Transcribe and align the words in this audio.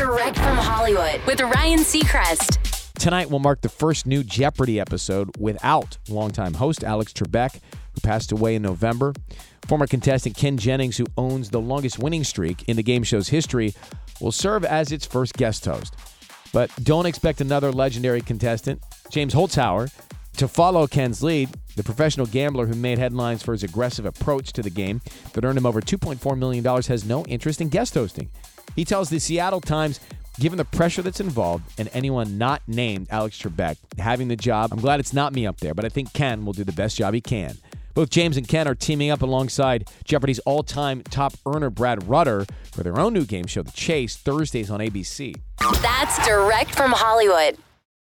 Direct 0.00 0.38
from 0.38 0.56
Hollywood 0.56 1.20
with 1.26 1.42
Ryan 1.42 1.80
Seacrest. 1.80 2.56
Tonight 2.94 3.30
will 3.30 3.38
mark 3.38 3.60
the 3.60 3.68
first 3.68 4.06
new 4.06 4.24
Jeopardy 4.24 4.80
episode 4.80 5.36
without 5.36 5.98
longtime 6.08 6.54
host 6.54 6.82
Alex 6.82 7.12
Trebek, 7.12 7.60
who 7.92 8.00
passed 8.00 8.32
away 8.32 8.54
in 8.54 8.62
November. 8.62 9.12
Former 9.66 9.86
contestant 9.86 10.38
Ken 10.38 10.56
Jennings, 10.56 10.96
who 10.96 11.04
owns 11.18 11.50
the 11.50 11.60
longest 11.60 11.98
winning 11.98 12.24
streak 12.24 12.66
in 12.66 12.76
the 12.76 12.82
game 12.82 13.02
show's 13.02 13.28
history, 13.28 13.74
will 14.22 14.32
serve 14.32 14.64
as 14.64 14.90
its 14.90 15.04
first 15.04 15.34
guest 15.34 15.66
host. 15.66 15.94
But 16.50 16.70
don't 16.82 17.04
expect 17.04 17.42
another 17.42 17.70
legendary 17.70 18.22
contestant, 18.22 18.82
James 19.10 19.34
Holzhauer, 19.34 19.92
to 20.38 20.48
follow 20.48 20.86
Ken's 20.86 21.22
lead. 21.22 21.50
The 21.76 21.84
professional 21.84 22.24
gambler 22.24 22.64
who 22.64 22.74
made 22.74 22.96
headlines 22.96 23.42
for 23.42 23.52
his 23.52 23.64
aggressive 23.64 24.06
approach 24.06 24.54
to 24.54 24.62
the 24.62 24.70
game 24.70 25.02
that 25.34 25.44
earned 25.44 25.58
him 25.58 25.66
over 25.66 25.82
$2.4 25.82 26.38
million 26.38 26.64
has 26.64 27.04
no 27.04 27.22
interest 27.26 27.60
in 27.60 27.68
guest 27.68 27.92
hosting. 27.92 28.30
He 28.80 28.84
tells 28.86 29.10
the 29.10 29.20
Seattle 29.20 29.60
Times 29.60 30.00
Given 30.38 30.56
the 30.56 30.64
pressure 30.64 31.02
that's 31.02 31.20
involved 31.20 31.64
and 31.78 31.90
anyone 31.92 32.38
not 32.38 32.62
named 32.66 33.08
Alex 33.10 33.36
Trebek 33.36 33.76
having 33.98 34.28
the 34.28 34.36
job, 34.36 34.72
I'm 34.72 34.80
glad 34.80 34.98
it's 34.98 35.12
not 35.12 35.34
me 35.34 35.46
up 35.46 35.58
there, 35.60 35.74
but 35.74 35.84
I 35.84 35.90
think 35.90 36.14
Ken 36.14 36.46
will 36.46 36.54
do 36.54 36.64
the 36.64 36.72
best 36.72 36.96
job 36.96 37.12
he 37.12 37.20
can. 37.20 37.58
Both 37.92 38.08
James 38.08 38.38
and 38.38 38.48
Ken 38.48 38.66
are 38.66 38.74
teaming 38.74 39.10
up 39.10 39.20
alongside 39.20 39.90
Jeopardy's 40.04 40.38
all 40.46 40.62
time 40.62 41.02
top 41.02 41.34
earner 41.44 41.68
Brad 41.68 42.08
Rutter 42.08 42.46
for 42.72 42.82
their 42.82 42.98
own 42.98 43.12
new 43.12 43.26
game 43.26 43.44
show, 43.44 43.62
The 43.62 43.72
Chase, 43.72 44.16
Thursdays 44.16 44.70
on 44.70 44.80
ABC. 44.80 45.34
That's 45.82 46.26
direct 46.26 46.74
from 46.74 46.92
Hollywood. 46.92 47.58